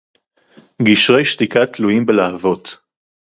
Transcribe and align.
גִּשְׁרֵי 0.83 1.25
שְׁתִיקָה 1.25 1.65
תְּלוּיִים 1.65 2.05
בְּלֶהָבוֹת. 2.05 2.67